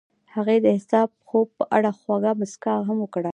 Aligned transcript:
هغې 0.33 0.57
د 0.61 0.65
حساس 0.77 1.09
خوب 1.27 1.47
په 1.57 1.63
اړه 1.77 1.89
خوږه 1.99 2.31
موسکا 2.39 2.73
هم 2.87 2.97
وکړه. 3.01 3.29